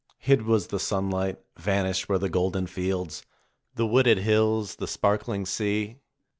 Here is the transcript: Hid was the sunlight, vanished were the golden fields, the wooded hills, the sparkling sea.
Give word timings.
Hid 0.17 0.47
was 0.47 0.65
the 0.65 0.79
sunlight, 0.79 1.37
vanished 1.57 2.09
were 2.09 2.17
the 2.17 2.27
golden 2.27 2.65
fields, 2.65 3.23
the 3.75 3.85
wooded 3.85 4.17
hills, 4.17 4.77
the 4.77 4.87
sparkling 4.87 5.45
sea. 5.45 5.97